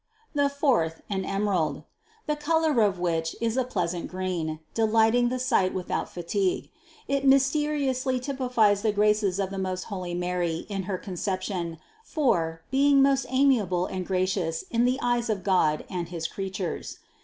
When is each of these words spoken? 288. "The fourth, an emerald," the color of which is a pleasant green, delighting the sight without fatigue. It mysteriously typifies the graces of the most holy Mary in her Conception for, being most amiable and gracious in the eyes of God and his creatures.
288. 0.33 0.43
"The 0.51 0.59
fourth, 0.59 1.01
an 1.11 1.25
emerald," 1.25 1.83
the 2.25 2.35
color 2.35 2.81
of 2.81 2.97
which 2.97 3.35
is 3.39 3.55
a 3.55 3.63
pleasant 3.63 4.07
green, 4.07 4.59
delighting 4.73 5.29
the 5.29 5.37
sight 5.37 5.75
without 5.75 6.09
fatigue. 6.09 6.71
It 7.07 7.23
mysteriously 7.23 8.19
typifies 8.19 8.81
the 8.81 8.91
graces 8.91 9.39
of 9.39 9.51
the 9.51 9.59
most 9.59 9.83
holy 9.93 10.15
Mary 10.15 10.65
in 10.69 10.85
her 10.89 10.97
Conception 10.97 11.77
for, 12.03 12.63
being 12.71 13.03
most 13.03 13.27
amiable 13.29 13.85
and 13.85 14.03
gracious 14.03 14.63
in 14.71 14.85
the 14.85 14.97
eyes 15.03 15.29
of 15.29 15.43
God 15.43 15.85
and 15.87 16.09
his 16.09 16.27
creatures. 16.27 16.97